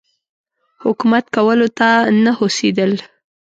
حکومت 0.83 1.25
کولو 1.35 1.67
ته 1.77 1.89
نه 2.23 2.31
هوسېدل. 2.39 2.91